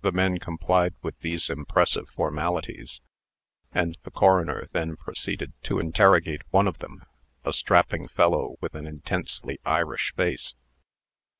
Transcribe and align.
The 0.00 0.10
men 0.10 0.38
complied 0.38 0.94
with 1.00 1.16
these 1.20 1.48
impressive 1.48 2.08
formalities, 2.10 3.00
and 3.70 3.96
the 4.02 4.10
coroner 4.10 4.66
then 4.72 4.96
proceeded 4.96 5.52
to 5.62 5.78
interrogate 5.78 6.42
one 6.50 6.66
of 6.66 6.78
them 6.78 7.04
a 7.44 7.52
strapping 7.52 8.08
fellow 8.08 8.56
with 8.60 8.74
an 8.74 8.84
intensely 8.88 9.60
Irish 9.64 10.12
face. 10.16 10.54